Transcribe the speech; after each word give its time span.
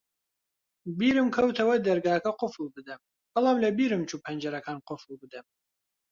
بیرم 0.99 1.27
کەوتەوە 1.35 1.75
دەرگاکە 1.87 2.31
قوفڵ 2.39 2.65
بدەم، 2.75 3.01
بەڵام 3.33 3.57
لەبیرم 3.63 4.03
چوو 4.09 4.23
پەنجەرەکان 4.25 4.77
قوفڵ 4.87 5.11
بدەم. 5.21 5.45